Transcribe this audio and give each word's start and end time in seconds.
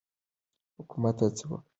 حکومت 0.77 1.15
هڅې 1.23 1.43
کوي. 1.49 1.57